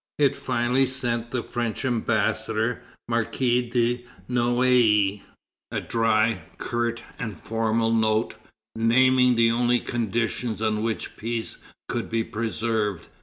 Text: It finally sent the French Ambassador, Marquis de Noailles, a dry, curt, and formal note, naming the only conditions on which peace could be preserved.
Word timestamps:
It 0.17 0.35
finally 0.35 0.87
sent 0.87 1.29
the 1.29 1.43
French 1.43 1.85
Ambassador, 1.85 2.81
Marquis 3.07 3.69
de 3.69 4.03
Noailles, 4.27 5.21
a 5.71 5.79
dry, 5.79 6.41
curt, 6.57 7.03
and 7.19 7.37
formal 7.37 7.93
note, 7.93 8.33
naming 8.75 9.35
the 9.35 9.51
only 9.51 9.79
conditions 9.79 10.59
on 10.59 10.81
which 10.81 11.17
peace 11.17 11.57
could 11.87 12.09
be 12.09 12.23
preserved. 12.23 13.09